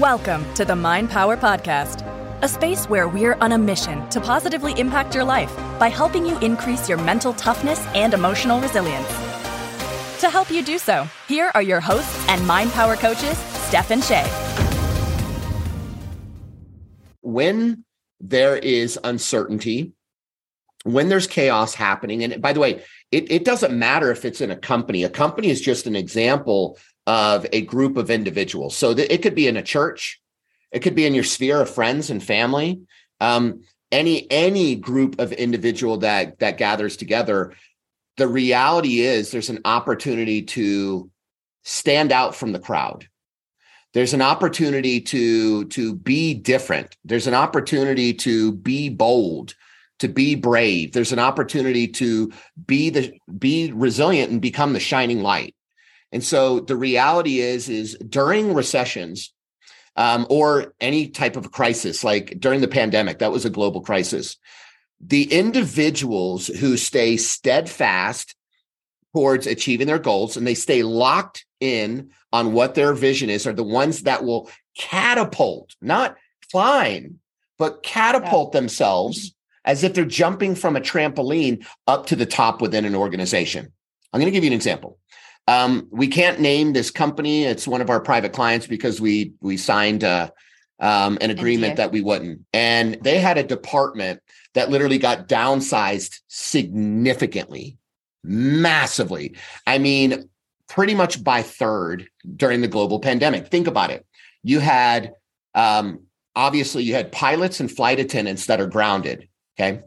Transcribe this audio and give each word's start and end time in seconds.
Welcome 0.00 0.52
to 0.54 0.64
the 0.64 0.74
Mind 0.74 1.08
Power 1.08 1.36
Podcast, 1.36 2.02
a 2.42 2.48
space 2.48 2.86
where 2.86 3.06
we're 3.06 3.34
on 3.34 3.52
a 3.52 3.58
mission 3.58 4.08
to 4.08 4.20
positively 4.20 4.72
impact 4.76 5.14
your 5.14 5.22
life 5.22 5.54
by 5.78 5.86
helping 5.86 6.26
you 6.26 6.36
increase 6.40 6.88
your 6.88 6.98
mental 6.98 7.32
toughness 7.32 7.78
and 7.94 8.12
emotional 8.12 8.60
resilience. 8.60 9.06
To 10.18 10.28
help 10.28 10.50
you 10.50 10.64
do 10.64 10.78
so, 10.78 11.06
here 11.28 11.52
are 11.54 11.62
your 11.62 11.78
hosts 11.78 12.28
and 12.28 12.44
Mind 12.44 12.72
Power 12.72 12.96
coaches, 12.96 13.38
Steph 13.38 13.92
and 13.92 14.02
Shay. 14.02 14.26
When 17.20 17.84
there 18.18 18.56
is 18.56 18.98
uncertainty, 19.04 19.92
when 20.82 21.08
there's 21.08 21.28
chaos 21.28 21.72
happening, 21.72 22.24
and 22.24 22.42
by 22.42 22.52
the 22.52 22.58
way, 22.58 22.82
it, 23.12 23.30
it 23.30 23.44
doesn't 23.44 23.78
matter 23.78 24.10
if 24.10 24.24
it's 24.24 24.40
in 24.40 24.50
a 24.50 24.56
company. 24.56 25.04
A 25.04 25.08
company 25.08 25.50
is 25.50 25.60
just 25.60 25.86
an 25.86 25.94
example 25.94 26.78
of 27.06 27.46
a 27.52 27.62
group 27.62 27.96
of 27.96 28.10
individuals. 28.10 28.76
So 28.76 28.90
it 28.90 29.22
could 29.22 29.34
be 29.34 29.48
in 29.48 29.56
a 29.56 29.62
church, 29.62 30.20
it 30.72 30.80
could 30.80 30.94
be 30.94 31.06
in 31.06 31.14
your 31.14 31.24
sphere 31.24 31.60
of 31.60 31.70
friends 31.70 32.10
and 32.10 32.22
family. 32.22 32.80
Um, 33.20 33.62
any 33.92 34.30
any 34.30 34.74
group 34.74 35.20
of 35.20 35.32
individual 35.32 35.98
that 35.98 36.40
that 36.40 36.58
gathers 36.58 36.96
together, 36.96 37.52
the 38.16 38.26
reality 38.26 39.00
is 39.00 39.30
there's 39.30 39.50
an 39.50 39.60
opportunity 39.64 40.42
to 40.42 41.10
stand 41.62 42.12
out 42.12 42.34
from 42.34 42.52
the 42.52 42.58
crowd. 42.58 43.08
There's 43.92 44.14
an 44.14 44.22
opportunity 44.22 45.00
to 45.00 45.66
to 45.66 45.94
be 45.94 46.34
different. 46.34 46.96
There's 47.04 47.28
an 47.28 47.34
opportunity 47.34 48.12
to 48.14 48.52
be 48.52 48.88
bold, 48.88 49.54
to 50.00 50.08
be 50.08 50.34
brave. 50.34 50.92
There's 50.92 51.12
an 51.12 51.20
opportunity 51.20 51.86
to 51.88 52.32
be 52.66 52.90
the 52.90 53.12
be 53.38 53.70
resilient 53.70 54.32
and 54.32 54.42
become 54.42 54.72
the 54.72 54.80
shining 54.80 55.22
light. 55.22 55.54
And 56.12 56.22
so 56.22 56.60
the 56.60 56.76
reality 56.76 57.40
is, 57.40 57.68
is 57.68 57.96
during 58.08 58.54
recessions 58.54 59.32
um, 59.96 60.26
or 60.30 60.74
any 60.80 61.08
type 61.08 61.36
of 61.36 61.52
crisis, 61.52 62.04
like 62.04 62.38
during 62.38 62.60
the 62.60 62.68
pandemic, 62.68 63.18
that 63.18 63.32
was 63.32 63.44
a 63.44 63.50
global 63.50 63.80
crisis. 63.80 64.36
The 65.00 65.32
individuals 65.32 66.46
who 66.46 66.76
stay 66.76 67.16
steadfast 67.16 68.34
towards 69.14 69.46
achieving 69.46 69.86
their 69.86 69.98
goals 69.98 70.36
and 70.36 70.46
they 70.46 70.54
stay 70.54 70.82
locked 70.82 71.46
in 71.60 72.10
on 72.32 72.52
what 72.52 72.74
their 72.74 72.92
vision 72.94 73.30
is 73.30 73.46
are 73.46 73.52
the 73.52 73.62
ones 73.62 74.02
that 74.02 74.24
will 74.24 74.50
catapult, 74.76 75.74
not 75.80 76.16
climb, 76.50 77.20
but 77.58 77.82
catapult 77.82 78.52
yeah. 78.52 78.60
themselves 78.60 79.34
as 79.64 79.82
if 79.82 79.94
they're 79.94 80.04
jumping 80.04 80.54
from 80.54 80.76
a 80.76 80.80
trampoline 80.80 81.66
up 81.86 82.06
to 82.06 82.16
the 82.16 82.26
top 82.26 82.60
within 82.60 82.84
an 82.84 82.94
organization. 82.94 83.72
I'm 84.12 84.20
going 84.20 84.30
to 84.30 84.36
give 84.36 84.44
you 84.44 84.50
an 84.50 84.54
example. 84.54 84.98
Um, 85.46 85.88
we 85.90 86.08
can't 86.08 86.40
name 86.40 86.72
this 86.72 86.90
company. 86.90 87.44
It's 87.44 87.68
one 87.68 87.80
of 87.80 87.90
our 87.90 88.00
private 88.00 88.32
clients 88.32 88.66
because 88.66 89.00
we 89.00 89.32
we 89.40 89.56
signed 89.56 90.02
uh, 90.02 90.30
um, 90.80 91.18
an 91.20 91.30
agreement 91.30 91.76
that 91.76 91.92
we 91.92 92.00
wouldn't. 92.00 92.40
And 92.52 92.98
they 93.02 93.18
had 93.18 93.38
a 93.38 93.42
department 93.42 94.20
that 94.54 94.70
literally 94.70 94.98
got 94.98 95.28
downsized 95.28 96.20
significantly, 96.28 97.76
massively. 98.22 99.36
I 99.66 99.78
mean, 99.78 100.28
pretty 100.68 100.94
much 100.94 101.22
by 101.22 101.42
third 101.42 102.08
during 102.36 102.60
the 102.60 102.68
global 102.68 103.00
pandemic. 103.00 103.48
Think 103.48 103.66
about 103.66 103.90
it. 103.90 104.06
You 104.42 104.60
had 104.60 105.12
um, 105.54 106.00
obviously 106.34 106.82
you 106.82 106.94
had 106.94 107.12
pilots 107.12 107.60
and 107.60 107.70
flight 107.70 108.00
attendants 108.00 108.46
that 108.46 108.60
are 108.60 108.66
grounded. 108.66 109.28
Okay. 109.58 109.82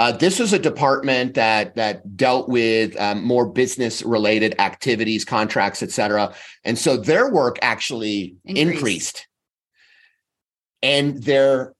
Uh, 0.00 0.12
this 0.12 0.38
was 0.38 0.54
a 0.54 0.58
department 0.58 1.34
that 1.34 1.74
that 1.74 2.16
dealt 2.16 2.48
with 2.48 2.98
um, 2.98 3.22
more 3.22 3.44
business 3.44 4.02
related 4.02 4.58
activities, 4.58 5.26
contracts, 5.26 5.82
et 5.82 5.90
cetera. 5.90 6.34
And 6.64 6.78
so 6.78 6.96
their 6.96 7.30
work 7.30 7.58
actually 7.60 8.36
increased. 8.46 8.72
increased. 8.72 9.28
And 10.82 11.22
their 11.22 11.74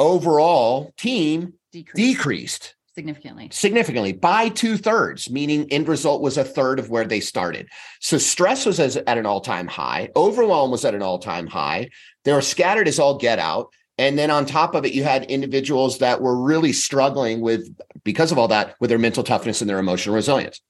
overall 0.00 0.92
team 0.96 1.54
decreased. 1.70 1.96
decreased 1.96 2.74
significantly 2.96 3.48
significantly 3.52 4.12
by 4.12 4.48
two 4.48 4.76
thirds 4.76 5.30
meaning 5.30 5.66
end 5.70 5.86
result 5.88 6.22
was 6.22 6.36
a 6.36 6.44
third 6.44 6.78
of 6.80 6.90
where 6.90 7.04
they 7.04 7.20
started 7.20 7.68
so 8.00 8.18
stress 8.18 8.66
was 8.66 8.78
as, 8.78 8.96
at 8.96 9.18
an 9.18 9.26
all-time 9.26 9.66
high 9.66 10.08
overwhelm 10.14 10.70
was 10.70 10.84
at 10.84 10.94
an 10.94 11.02
all-time 11.02 11.46
high 11.46 11.88
they 12.24 12.32
were 12.32 12.40
scattered 12.40 12.86
as 12.86 13.00
all 13.00 13.18
get 13.18 13.38
out 13.38 13.68
and 13.98 14.18
then 14.18 14.30
on 14.30 14.46
top 14.46 14.74
of 14.74 14.84
it, 14.84 14.92
you 14.92 15.04
had 15.04 15.24
individuals 15.24 15.98
that 15.98 16.20
were 16.20 16.36
really 16.36 16.72
struggling 16.72 17.40
with, 17.40 17.68
because 18.02 18.32
of 18.32 18.38
all 18.38 18.48
that, 18.48 18.74
with 18.80 18.90
their 18.90 18.98
mental 18.98 19.22
toughness 19.22 19.60
and 19.60 19.70
their 19.70 19.78
emotional 19.78 20.14
resilience. 20.14 20.60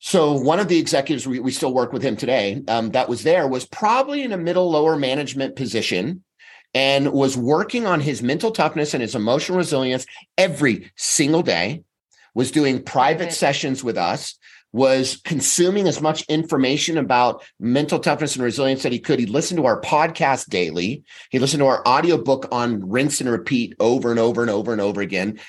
So 0.00 0.32
one 0.32 0.60
of 0.60 0.68
the 0.68 0.78
executives 0.78 1.26
we, 1.26 1.40
we 1.40 1.50
still 1.50 1.74
work 1.74 1.92
with 1.92 2.02
him 2.02 2.16
today 2.16 2.62
um, 2.68 2.90
that 2.90 3.08
was 3.08 3.24
there 3.24 3.46
was 3.48 3.66
probably 3.66 4.22
in 4.22 4.32
a 4.32 4.38
middle 4.38 4.70
lower 4.70 4.96
management 4.96 5.56
position 5.56 6.22
and 6.74 7.12
was 7.12 7.36
working 7.36 7.86
on 7.86 8.00
his 8.00 8.22
mental 8.22 8.50
toughness 8.50 8.94
and 8.94 9.02
his 9.02 9.14
emotional 9.14 9.58
resilience 9.58 10.06
every 10.36 10.92
single 10.96 11.42
day 11.42 11.82
was 12.34 12.50
doing 12.52 12.82
private 12.82 13.32
sessions 13.32 13.82
with 13.82 13.96
us 13.96 14.38
was 14.72 15.20
consuming 15.24 15.88
as 15.88 16.00
much 16.00 16.22
information 16.28 16.98
about 16.98 17.42
mental 17.58 17.98
toughness 17.98 18.36
and 18.36 18.44
resilience 18.44 18.82
that 18.82 18.92
he 18.92 18.98
could. 18.98 19.18
He 19.18 19.26
listened 19.26 19.58
to 19.58 19.66
our 19.66 19.80
podcast 19.80 20.48
daily. 20.48 21.04
He 21.30 21.38
listened 21.38 21.60
to 21.60 21.66
our 21.66 21.86
audiobook 21.86 22.48
on 22.52 22.88
rinse 22.88 23.20
and 23.20 23.30
repeat 23.30 23.74
over 23.80 24.10
and 24.10 24.20
over 24.20 24.42
and 24.42 24.50
over 24.50 24.72
and 24.72 24.80
over 24.80 25.00
again, 25.00 25.40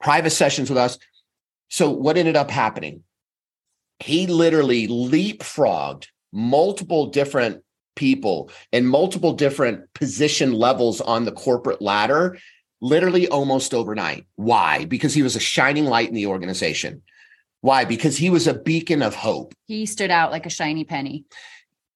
private 0.00 0.30
sessions 0.30 0.68
with 0.68 0.78
us. 0.78 0.98
So, 1.68 1.90
what 1.90 2.16
ended 2.16 2.36
up 2.36 2.50
happening? 2.50 3.02
He 3.98 4.26
literally 4.26 4.88
leapfrogged 4.88 6.08
multiple 6.32 7.06
different 7.06 7.62
people 7.96 8.50
and 8.72 8.88
multiple 8.88 9.32
different 9.32 9.92
position 9.94 10.52
levels 10.52 11.00
on 11.00 11.24
the 11.24 11.32
corporate 11.32 11.80
ladder 11.80 12.36
literally 12.80 13.26
almost 13.28 13.72
overnight. 13.72 14.26
Why? 14.36 14.84
Because 14.84 15.14
he 15.14 15.22
was 15.22 15.34
a 15.34 15.40
shining 15.40 15.86
light 15.86 16.08
in 16.08 16.14
the 16.14 16.26
organization. 16.26 17.02
Why? 17.60 17.84
Because 17.84 18.16
he 18.16 18.30
was 18.30 18.46
a 18.46 18.54
beacon 18.54 19.02
of 19.02 19.14
hope. 19.14 19.54
He 19.66 19.86
stood 19.86 20.10
out 20.10 20.30
like 20.30 20.46
a 20.46 20.50
shiny 20.50 20.84
penny. 20.84 21.24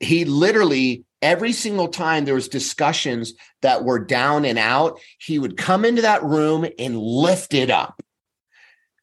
He 0.00 0.24
literally 0.24 1.04
every 1.22 1.52
single 1.52 1.88
time 1.88 2.24
there 2.24 2.34
was 2.34 2.48
discussions 2.48 3.34
that 3.62 3.84
were 3.84 3.98
down 3.98 4.44
and 4.44 4.58
out, 4.58 5.00
he 5.18 5.38
would 5.38 5.56
come 5.56 5.84
into 5.84 6.02
that 6.02 6.22
room 6.22 6.66
and 6.78 6.98
lift 6.98 7.54
it 7.54 7.70
up. 7.70 8.02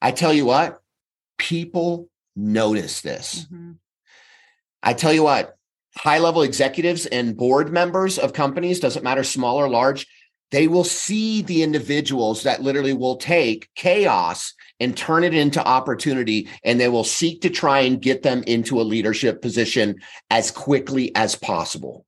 I 0.02 0.12
tell 0.12 0.34
you 0.34 0.46
what, 0.46 0.80
people 1.38 2.10
notice 2.36 3.02
this. 3.02 3.46
Mm-hmm. 3.46 3.74
I 4.82 4.94
tell 4.94 5.14
you 5.14 5.24
what, 5.24 5.58
high 5.98 6.20
level 6.20 6.42
executives 6.42 7.06
and 7.06 7.38
board 7.38 7.72
members 7.72 8.18
of 8.18 8.34
companies, 8.34 8.80
doesn't 8.80 9.04
matter 9.04 9.24
small 9.24 9.58
or 9.58 9.70
large, 9.70 10.08
they 10.54 10.68
will 10.68 10.86
see 10.86 11.42
the 11.42 11.64
individuals 11.64 12.44
that 12.44 12.62
literally 12.62 12.94
will 12.94 13.18
take 13.18 13.68
chaos 13.76 14.54
and 14.80 14.96
turn 14.96 15.24
it 15.24 15.34
into 15.34 15.66
opportunity 15.66 16.48
and 16.64 16.80
they 16.80 16.88
will 16.88 17.04
seek 17.04 17.42
to 17.42 17.50
try 17.50 17.80
and 17.80 18.02
get 18.02 18.22
them 18.22 18.44
into 18.48 18.80
a 18.80 18.84
leadership 18.84 19.42
position 19.42 19.96
as 20.30 20.52
quickly 20.52 21.14
as 21.16 21.36
possible. 21.36 22.06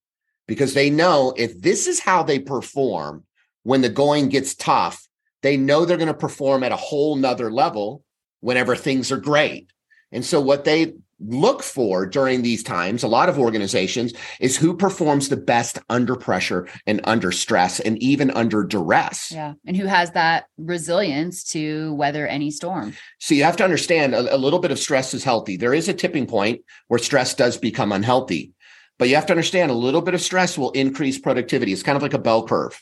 Because 0.47 0.75
they 0.75 0.91
know 0.91 1.33
if 1.35 1.59
this 1.59 1.87
is 1.87 1.99
how 1.99 2.21
they 2.21 2.37
perform 2.37 3.23
when 3.63 3.81
the 3.81 3.89
going 3.89 4.29
gets 4.29 4.53
tough 4.53 5.05
they 5.45 5.57
know 5.57 5.85
they're 5.85 5.97
going 5.97 6.07
to 6.07 6.13
perform 6.15 6.63
at 6.63 6.71
a 6.71 6.75
whole 6.75 7.15
nother 7.15 7.51
level 7.51 8.03
whenever 8.39 8.75
things 8.75 9.11
are 9.11 9.17
great. 9.17 9.69
And 10.11 10.25
so 10.25 10.41
what 10.41 10.63
they 10.63 10.93
look 11.19 11.63
for 11.63 12.05
during 12.05 12.41
these 12.41 12.63
times, 12.63 13.03
a 13.03 13.07
lot 13.07 13.29
of 13.29 13.39
organizations, 13.39 14.13
is 14.39 14.57
who 14.57 14.75
performs 14.75 15.29
the 15.29 15.37
best 15.37 15.79
under 15.89 16.15
pressure 16.15 16.67
and 16.85 17.01
under 17.05 17.31
stress 17.31 17.79
and 17.79 18.01
even 18.01 18.31
under 18.31 18.63
duress. 18.63 19.31
Yeah. 19.31 19.53
And 19.65 19.77
who 19.77 19.85
has 19.85 20.11
that 20.11 20.45
resilience 20.57 21.43
to 21.51 21.93
weather 21.95 22.27
any 22.27 22.51
storm. 22.51 22.93
So 23.19 23.33
you 23.33 23.43
have 23.43 23.57
to 23.57 23.63
understand 23.63 24.13
a, 24.13 24.35
a 24.35 24.37
little 24.37 24.59
bit 24.59 24.71
of 24.71 24.79
stress 24.79 25.13
is 25.13 25.23
healthy. 25.23 25.57
There 25.57 25.73
is 25.73 25.87
a 25.87 25.93
tipping 25.93 26.27
point 26.27 26.61
where 26.87 26.99
stress 26.99 27.33
does 27.33 27.57
become 27.57 27.91
unhealthy. 27.91 28.51
But 28.97 29.09
you 29.09 29.15
have 29.15 29.25
to 29.25 29.33
understand 29.33 29.71
a 29.71 29.75
little 29.75 30.01
bit 30.01 30.13
of 30.13 30.21
stress 30.21 30.57
will 30.57 30.71
increase 30.71 31.19
productivity. 31.19 31.73
It's 31.73 31.83
kind 31.83 31.97
of 31.97 32.01
like 32.01 32.13
a 32.13 32.19
bell 32.19 32.47
curve. 32.47 32.81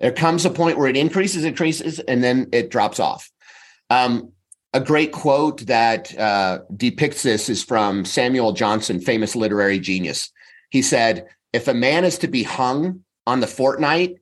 There 0.00 0.10
comes 0.10 0.44
a 0.44 0.50
point 0.50 0.78
where 0.78 0.88
it 0.88 0.96
increases, 0.96 1.44
increases, 1.44 2.00
and 2.00 2.24
then 2.24 2.48
it 2.52 2.70
drops 2.70 2.98
off. 2.98 3.30
Um, 3.88 4.32
a 4.72 4.80
great 4.80 5.12
quote 5.12 5.60
that 5.66 6.16
uh, 6.18 6.60
depicts 6.74 7.22
this 7.22 7.48
is 7.48 7.62
from 7.62 8.04
Samuel 8.04 8.52
Johnson, 8.52 9.00
famous 9.00 9.36
literary 9.36 9.78
genius. 9.78 10.30
He 10.70 10.82
said, 10.82 11.26
If 11.52 11.68
a 11.68 11.74
man 11.74 12.04
is 12.04 12.18
to 12.18 12.28
be 12.28 12.42
hung 12.42 13.04
on 13.26 13.40
the 13.40 13.46
fortnight, 13.46 14.16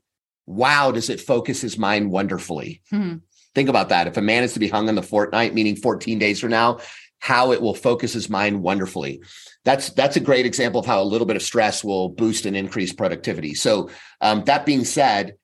wow, 0.47 0.91
does 0.91 1.09
it 1.09 1.21
focus 1.21 1.61
his 1.61 1.79
mind 1.79 2.11
wonderfully. 2.11 2.83
Hmm. 2.91 3.17
Think 3.55 3.69
about 3.69 3.89
that. 3.89 4.07
If 4.07 4.17
a 4.17 4.23
man 4.23 4.43
is 4.43 4.53
to 4.55 4.61
be 4.61 4.69
hung 4.69 4.89
on 4.89 4.95
the 4.95 5.03
fortnight, 5.03 5.55
meaning 5.55 5.77
14 5.77 6.19
days 6.19 6.41
from 6.41 6.51
now, 6.51 6.79
how 7.21 7.53
it 7.53 7.61
will 7.61 7.75
focus 7.75 8.13
his 8.13 8.29
mind 8.31 8.63
wonderfully. 8.63 9.23
That's 9.65 9.91
that's 9.91 10.17
a 10.17 10.21
great 10.21 10.47
example 10.47 10.81
of 10.81 10.87
how 10.87 11.03
a 11.03 11.05
little 11.05 11.27
bit 11.27 11.37
of 11.37 11.43
stress 11.43 11.85
will 11.85 12.09
boost 12.09 12.47
and 12.47 12.57
increase 12.57 12.93
productivity. 12.93 13.55
So 13.55 13.91
um, 14.21 14.45
that 14.45 14.65
being 14.65 14.85
said, 14.85 15.35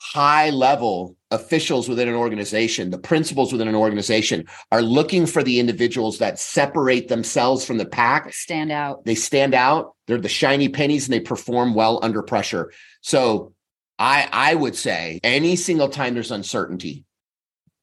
high 0.00 0.50
level 0.50 1.16
officials 1.34 1.88
within 1.88 2.08
an 2.08 2.14
organization, 2.14 2.90
the 2.90 2.98
principals 2.98 3.52
within 3.52 3.68
an 3.68 3.74
organization 3.74 4.46
are 4.72 4.82
looking 4.82 5.26
for 5.26 5.42
the 5.42 5.60
individuals 5.60 6.18
that 6.18 6.38
separate 6.38 7.08
themselves 7.08 7.64
from 7.64 7.78
the 7.78 7.86
pack. 7.86 8.32
Stand 8.32 8.72
out. 8.72 9.04
They 9.04 9.14
stand 9.14 9.54
out. 9.54 9.94
They're 10.06 10.20
the 10.20 10.28
shiny 10.28 10.68
pennies 10.68 11.06
and 11.06 11.12
they 11.12 11.20
perform 11.20 11.74
well 11.74 11.98
under 12.02 12.22
pressure. 12.22 12.72
So 13.00 13.52
I 13.98 14.28
I 14.32 14.54
would 14.54 14.76
say 14.76 15.20
any 15.22 15.56
single 15.56 15.88
time 15.88 16.14
there's 16.14 16.30
uncertainty, 16.30 17.04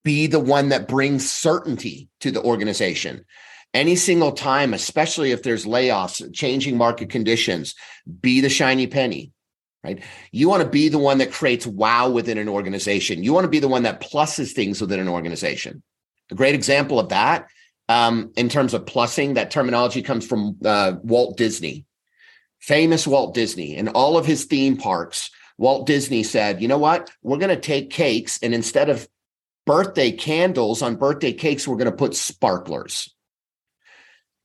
be 0.03 0.27
the 0.27 0.39
one 0.39 0.69
that 0.69 0.87
brings 0.87 1.29
certainty 1.29 2.09
to 2.21 2.31
the 2.31 2.41
organization. 2.41 3.25
Any 3.73 3.95
single 3.95 4.33
time, 4.33 4.73
especially 4.73 5.31
if 5.31 5.43
there's 5.43 5.65
layoffs, 5.65 6.33
changing 6.33 6.77
market 6.77 7.09
conditions, 7.09 7.73
be 8.19 8.41
the 8.41 8.49
shiny 8.49 8.87
penny 8.87 9.31
right? 9.83 10.03
You 10.31 10.47
want 10.49 10.63
to 10.63 10.69
be 10.69 10.89
the 10.89 10.97
one 10.97 11.17
that 11.19 11.31
creates 11.31 11.65
wow 11.65 12.09
within 12.09 12.37
an 12.37 12.47
organization. 12.47 13.23
You 13.23 13.33
want 13.33 13.45
to 13.45 13.49
be 13.49 13.59
the 13.59 13.67
one 13.67 13.83
that 13.83 14.01
pluses 14.01 14.51
things 14.51 14.81
within 14.81 14.99
an 14.99 15.09
organization. 15.09 15.81
A 16.31 16.35
great 16.35 16.55
example 16.55 16.99
of 16.99 17.09
that, 17.09 17.47
um, 17.89 18.31
in 18.35 18.47
terms 18.47 18.73
of 18.73 18.85
plussing, 18.85 19.35
that 19.35 19.51
terminology 19.51 20.01
comes 20.01 20.25
from 20.25 20.57
uh, 20.63 20.93
Walt 21.03 21.37
Disney, 21.37 21.85
famous 22.59 23.05
Walt 23.05 23.33
Disney, 23.33 23.75
and 23.75 23.89
all 23.89 24.17
of 24.17 24.25
his 24.25 24.45
theme 24.45 24.77
parks. 24.77 25.29
Walt 25.57 25.87
Disney 25.87 26.23
said, 26.23 26.61
"You 26.61 26.67
know 26.67 26.77
what? 26.77 27.11
We're 27.21 27.37
going 27.37 27.55
to 27.55 27.61
take 27.61 27.89
cakes, 27.89 28.39
and 28.41 28.53
instead 28.53 28.89
of 28.89 29.07
birthday 29.65 30.11
candles 30.11 30.81
on 30.81 30.95
birthday 30.95 31.33
cakes, 31.33 31.67
we're 31.67 31.75
going 31.75 31.91
to 31.91 31.97
put 31.97 32.15
sparklers." 32.15 33.13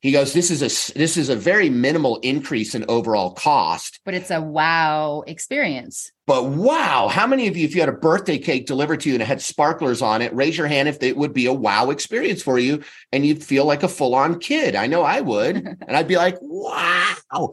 He 0.01 0.13
goes 0.13 0.33
this 0.33 0.51
is 0.51 0.63
a 0.63 0.99
this 0.99 1.17
is 1.17 1.29
a 1.29 1.37
very 1.37 1.71
minimal 1.71 2.17
increase 2.19 2.75
in 2.75 2.85
overall 2.89 3.33
cost. 3.33 4.01
But 4.05 4.15
it's 4.15 4.31
a 4.31 4.41
wow 4.41 5.25
experience. 5.27 6.13
But 6.27 6.45
wow 6.45 7.09
how 7.09 7.27
many 7.27 7.49
of 7.49 7.57
you 7.57 7.65
if 7.65 7.75
you 7.75 7.81
had 7.81 7.89
a 7.89 7.93
birthday 7.93 8.39
cake 8.39 8.67
delivered 8.67 9.01
to 9.01 9.09
you 9.09 9.15
and 9.15 9.23
it 9.23 9.27
had 9.27 9.41
sparklers 9.41 10.03
on 10.03 10.23
it 10.23 10.35
raise 10.35 10.57
your 10.57 10.67
hand 10.67 10.89
if 10.89 11.03
it 11.03 11.17
would 11.17 11.33
be 11.33 11.47
a 11.47 11.53
wow 11.53 11.91
experience 11.91 12.43
for 12.43 12.59
you 12.59 12.83
and 13.13 13.25
you'd 13.25 13.43
feel 13.43 13.65
like 13.65 13.83
a 13.83 13.89
full-on 13.89 14.39
kid. 14.39 14.77
I 14.77 14.87
know 14.87 15.03
i 15.03 15.21
would. 15.21 15.57
And 15.87 15.97
i'd 15.97 16.09
be 16.09 16.17
like 16.17 16.37
wow. 16.41 17.53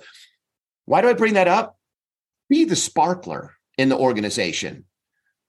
Why 0.86 1.02
do 1.02 1.10
i 1.10 1.14
bring 1.14 1.36
that 1.36 1.48
up? 1.48 1.78
Be 2.50 2.66
the 2.66 2.76
sparkler 2.76 3.56
in 3.78 3.90
the 3.90 3.98
organization 3.98 4.86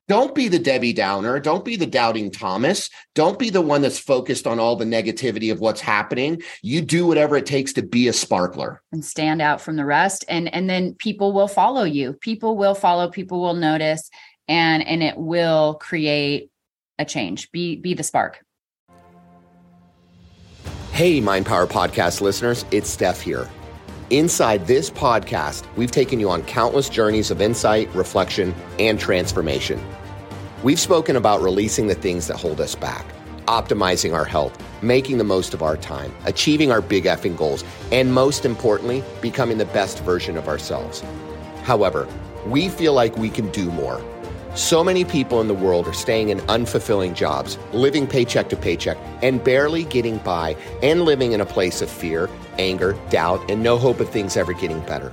don't 0.07 0.35
be 0.35 0.49
the 0.49 0.59
Debbie 0.59 0.93
Downer. 0.93 1.41
Don't 1.41 1.65
be 1.65 1.77
the 1.77 1.87
doubting 1.87 2.31
Thomas. 2.31 2.91
Don't 3.15 3.39
be 3.39 3.49
the 3.49 3.63
one 3.63 3.81
that's 3.81 3.99
focused 3.99 4.47
on 4.47 4.61
all 4.61 4.77
the 4.77 4.85
negativity 4.85 5.51
of 5.51 5.61
what's 5.61 5.81
happening. 5.81 6.43
You 6.63 6.83
do 6.83 7.07
whatever 7.07 7.37
it 7.37 7.47
takes 7.47 7.73
to 7.75 7.83
be 7.83 8.09
a 8.09 8.13
sparkler 8.13 8.83
and 8.93 9.05
stand 9.05 9.41
out 9.41 9.61
from 9.61 9.77
the 9.77 9.85
rest. 9.85 10.25
And 10.29 10.53
and 10.53 10.69
then 10.69 10.95
people 10.95 11.33
will 11.33 11.49
follow 11.49 11.85
you. 11.85 12.13
People 12.13 12.57
will 12.57 12.75
follow. 12.75 13.09
People 13.09 13.41
will 13.41 13.55
notice, 13.55 14.11
and 14.47 14.87
and 14.87 15.03
it 15.03 15.17
will 15.17 15.75
create 15.75 16.51
a 16.99 17.05
change. 17.05 17.51
Be 17.51 17.77
be 17.77 17.95
the 17.95 18.03
spark. 18.03 18.45
Hey, 20.93 21.21
Mind 21.21 21.47
Power 21.47 21.67
Podcast 21.67 22.21
listeners, 22.21 22.65
it's 22.71 22.89
Steph 22.89 23.21
here. 23.21 23.49
Inside 24.11 24.67
this 24.67 24.91
podcast, 24.91 25.65
we've 25.77 25.91
taken 25.91 26.21
you 26.21 26.29
on 26.29 26.43
countless 26.43 26.91
journeys 26.91 27.31
of 27.31 27.41
insight, 27.41 27.89
reflection, 27.95 28.55
and 28.79 29.01
transformation. 29.01 29.83
We've 30.63 30.79
spoken 30.79 31.17
about 31.17 31.41
releasing 31.41 31.87
the 31.87 31.95
things 31.95 32.27
that 32.27 32.37
hold 32.37 32.61
us 32.61 32.75
back, 32.75 33.07
optimizing 33.47 34.13
our 34.13 34.27
health, 34.27 34.63
making 34.83 35.17
the 35.17 35.25
most 35.25 35.55
of 35.55 35.63
our 35.63 35.79
time, 35.79 36.15
achieving 36.27 36.71
our 36.71 36.83
big 36.83 37.05
effing 37.05 37.35
goals, 37.35 37.65
and 37.93 38.13
most 38.13 38.45
importantly, 38.45 39.03
becoming 39.23 39.57
the 39.57 39.65
best 39.65 40.01
version 40.01 40.37
of 40.37 40.49
ourselves. 40.49 41.03
However, 41.63 42.07
we 42.47 42.69
feel 42.69 42.93
like 42.93 43.17
we 43.17 43.31
can 43.31 43.49
do 43.53 43.71
more. 43.71 44.05
So 44.55 44.85
many 44.85 45.05
people 45.05 45.41
in 45.41 45.49
the 45.49 45.55
world 45.55 45.89
are 45.89 45.93
staying 45.93 46.29
in 46.29 46.39
unfulfilling 46.43 47.15
jobs, 47.15 47.59
living 47.73 48.07
paycheck 48.07 48.49
to 48.51 48.57
paycheck, 48.57 48.97
and 49.21 49.43
barely 49.43 49.83
getting 49.83 50.19
by, 50.19 50.57
and 50.81 51.03
living 51.03 51.33
in 51.33 51.41
a 51.41 51.47
place 51.47 51.83
of 51.83 51.91
fear 51.91 52.31
anger, 52.57 52.97
doubt, 53.11 53.51
and 53.51 53.61
no 53.65 53.77
hope 53.77 53.99
of 53.99 54.09
things 54.09 54.37
ever 54.37 54.53
getting 54.53 54.79
better. 54.83 55.13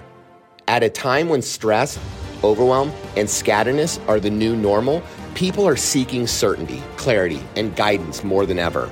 At 0.68 0.84
a 0.84 0.90
time 0.90 1.28
when 1.28 1.42
stress, 1.42 1.98
overwhelm, 2.44 2.92
and 3.18 3.28
scatterness 3.28 4.00
are 4.08 4.20
the 4.20 4.30
new 4.30 4.56
normal, 4.56 5.02
people 5.34 5.68
are 5.68 5.76
seeking 5.76 6.28
certainty, 6.28 6.84
clarity, 6.98 7.42
and 7.56 7.76
guidance 7.76 8.24
more 8.24 8.46
than 8.46 8.60
ever. 8.60 8.92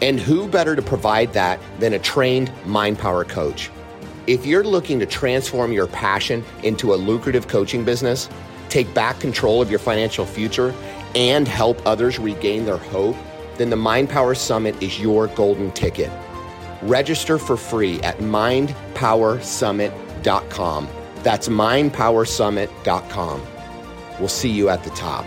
And 0.00 0.18
who 0.18 0.48
better 0.48 0.76
to 0.76 0.82
provide 0.82 1.34
that 1.34 1.60
than 1.78 1.92
a 1.92 1.98
trained 1.98 2.50
mind 2.64 2.98
power 2.98 3.22
coach? 3.22 3.70
If 4.26 4.46
you're 4.46 4.64
looking 4.64 4.98
to 5.00 5.06
transform 5.06 5.72
your 5.72 5.88
passion 5.88 6.42
into 6.62 6.94
a 6.94 6.96
lucrative 6.96 7.48
coaching 7.48 7.84
business, 7.84 8.30
take 8.68 8.92
back 8.94 9.20
control 9.20 9.62
of 9.62 9.70
your 9.70 9.78
financial 9.78 10.26
future, 10.26 10.74
and 11.14 11.46
help 11.48 11.80
others 11.86 12.18
regain 12.18 12.64
their 12.64 12.76
hope, 12.76 13.16
then 13.56 13.70
the 13.70 13.76
Mind 13.76 14.10
Power 14.10 14.34
Summit 14.34 14.82
is 14.82 15.00
your 15.00 15.28
golden 15.28 15.70
ticket. 15.72 16.10
Register 16.82 17.38
for 17.38 17.56
free 17.56 17.98
at 18.02 18.18
mindpowersummit.com. 18.18 20.88
That's 21.22 21.48
mindpowersummit.com. 21.48 23.42
We'll 24.18 24.28
see 24.28 24.50
you 24.50 24.68
at 24.68 24.84
the 24.84 24.90
top. 24.90 25.24